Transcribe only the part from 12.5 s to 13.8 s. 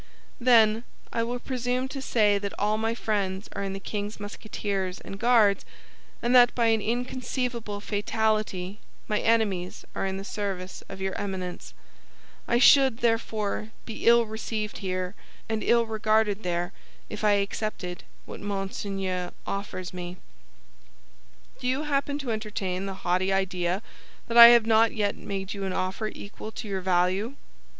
should, therefore,